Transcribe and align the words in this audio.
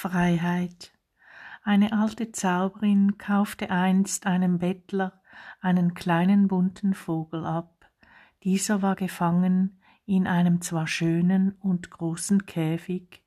Freiheit. 0.00 0.92
Eine 1.64 1.92
alte 1.92 2.30
Zauberin 2.30 3.18
kaufte 3.18 3.68
einst 3.70 4.28
einem 4.28 4.60
Bettler 4.60 5.20
einen 5.60 5.92
kleinen 5.92 6.46
bunten 6.46 6.94
Vogel 6.94 7.44
ab. 7.44 7.90
Dieser 8.44 8.80
war 8.80 8.94
gefangen 8.94 9.82
in 10.06 10.28
einem 10.28 10.60
zwar 10.60 10.86
schönen 10.86 11.56
und 11.58 11.90
großen 11.90 12.46
Käfig, 12.46 13.24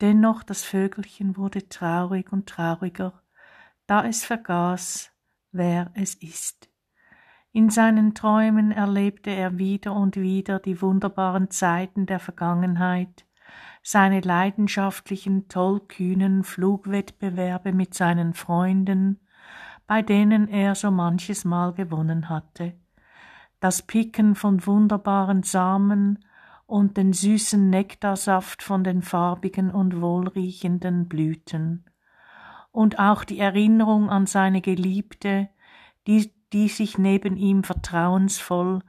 dennoch 0.00 0.42
das 0.42 0.64
Vögelchen 0.64 1.36
wurde 1.36 1.68
traurig 1.68 2.32
und 2.32 2.48
trauriger, 2.48 3.22
da 3.86 4.02
es 4.06 4.24
vergaß, 4.24 5.12
wer 5.52 5.90
es 5.92 6.14
ist. 6.14 6.70
In 7.52 7.68
seinen 7.68 8.14
Träumen 8.14 8.72
erlebte 8.72 9.28
er 9.28 9.58
wieder 9.58 9.92
und 9.92 10.16
wieder 10.16 10.58
die 10.58 10.80
wunderbaren 10.80 11.50
Zeiten 11.50 12.06
der 12.06 12.18
Vergangenheit, 12.18 13.27
seine 13.90 14.20
leidenschaftlichen, 14.20 15.48
tollkühnen 15.48 16.44
Flugwettbewerbe 16.44 17.72
mit 17.72 17.94
seinen 17.94 18.34
Freunden, 18.34 19.18
bei 19.86 20.02
denen 20.02 20.46
er 20.46 20.74
so 20.74 20.90
manches 20.90 21.46
Mal 21.46 21.72
gewonnen 21.72 22.28
hatte, 22.28 22.74
das 23.60 23.80
Picken 23.80 24.34
von 24.34 24.66
wunderbaren 24.66 25.42
Samen 25.42 26.22
und 26.66 26.98
den 26.98 27.14
süßen 27.14 27.70
Nektarsaft 27.70 28.62
von 28.62 28.84
den 28.84 29.00
farbigen 29.00 29.70
und 29.70 30.02
wohlriechenden 30.02 31.08
Blüten, 31.08 31.86
und 32.70 32.98
auch 32.98 33.24
die 33.24 33.38
Erinnerung 33.38 34.10
an 34.10 34.26
seine 34.26 34.60
Geliebte, 34.60 35.48
die, 36.06 36.30
die 36.52 36.68
sich 36.68 36.98
neben 36.98 37.38
ihm 37.38 37.64
vertrauensvoll 37.64 38.82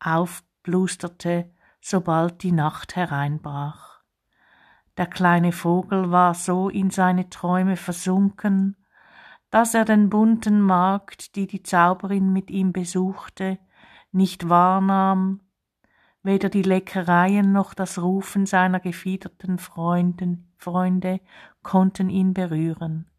aufblusterte, 0.00 1.48
sobald 1.80 2.42
die 2.42 2.50
Nacht 2.50 2.96
hereinbrach. 2.96 3.91
Der 4.96 5.06
kleine 5.06 5.52
Vogel 5.52 6.10
war 6.10 6.34
so 6.34 6.68
in 6.68 6.90
seine 6.90 7.30
Träume 7.30 7.76
versunken, 7.76 8.76
dass 9.50 9.74
er 9.74 9.84
den 9.84 10.10
bunten 10.10 10.60
Markt, 10.60 11.36
die 11.36 11.46
die 11.46 11.62
Zauberin 11.62 12.32
mit 12.32 12.50
ihm 12.50 12.72
besuchte, 12.72 13.58
nicht 14.10 14.48
wahrnahm, 14.48 15.40
weder 16.22 16.48
die 16.48 16.62
Leckereien 16.62 17.52
noch 17.52 17.74
das 17.74 17.98
Rufen 17.98 18.46
seiner 18.46 18.80
gefiederten 18.80 19.58
Freunden, 19.58 20.52
Freunde 20.56 21.20
konnten 21.62 22.10
ihn 22.10 22.34
berühren. 22.34 23.10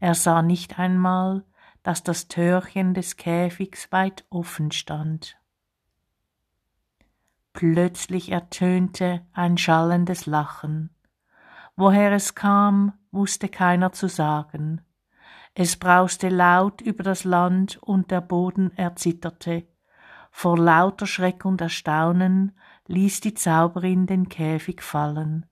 Er 0.00 0.14
sah 0.14 0.42
nicht 0.42 0.78
einmal, 0.78 1.44
dass 1.82 2.02
das 2.02 2.28
Törchen 2.28 2.94
des 2.94 3.16
Käfigs 3.16 3.90
weit 3.90 4.24
offen 4.30 4.70
stand. 4.70 5.36
Plötzlich 7.52 8.30
ertönte 8.30 9.26
ein 9.32 9.58
schallendes 9.58 10.26
Lachen. 10.26 10.90
Woher 11.80 12.10
es 12.10 12.34
kam, 12.34 12.92
wusste 13.12 13.48
keiner 13.48 13.92
zu 13.92 14.08
sagen. 14.08 14.80
Es 15.54 15.76
brauste 15.76 16.28
laut 16.28 16.80
über 16.80 17.04
das 17.04 17.22
Land 17.22 17.78
und 17.80 18.10
der 18.10 18.20
Boden 18.20 18.76
erzitterte. 18.76 19.68
Vor 20.32 20.58
lauter 20.58 21.06
Schreck 21.06 21.44
und 21.44 21.60
Erstaunen 21.60 22.58
ließ 22.88 23.20
die 23.20 23.34
Zauberin 23.34 24.06
den 24.06 24.28
Käfig 24.28 24.82
fallen. 24.82 25.46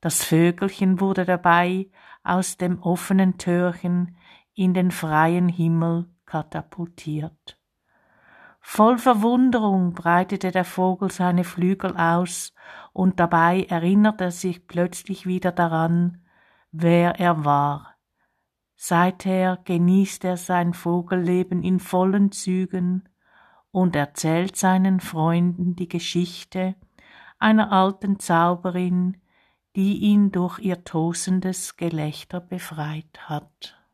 Das 0.00 0.22
Vögelchen 0.22 1.00
wurde 1.00 1.24
dabei 1.24 1.90
aus 2.22 2.58
dem 2.58 2.80
offenen 2.80 3.36
Türchen 3.36 4.16
in 4.54 4.72
den 4.72 4.92
freien 4.92 5.48
Himmel 5.48 6.06
katapultiert. 6.26 7.58
Voll 8.68 8.98
Verwunderung 8.98 9.92
breitete 9.94 10.50
der 10.50 10.64
Vogel 10.64 11.08
seine 11.12 11.44
Flügel 11.44 11.96
aus, 11.96 12.52
und 12.92 13.20
dabei 13.20 13.62
erinnerte 13.62 14.24
er 14.24 14.30
sich 14.32 14.66
plötzlich 14.66 15.24
wieder 15.24 15.52
daran, 15.52 16.24
wer 16.72 17.20
er 17.20 17.44
war. 17.44 17.94
Seither 18.74 19.60
genießt 19.64 20.24
er 20.24 20.36
sein 20.36 20.74
Vogelleben 20.74 21.62
in 21.62 21.78
vollen 21.78 22.32
Zügen 22.32 23.08
und 23.70 23.94
erzählt 23.94 24.56
seinen 24.56 24.98
Freunden 24.98 25.76
die 25.76 25.88
Geschichte 25.88 26.74
einer 27.38 27.70
alten 27.70 28.18
Zauberin, 28.18 29.16
die 29.76 29.98
ihn 29.98 30.32
durch 30.32 30.58
ihr 30.58 30.82
tosendes 30.82 31.76
Gelächter 31.76 32.40
befreit 32.40 33.28
hat. 33.28 33.85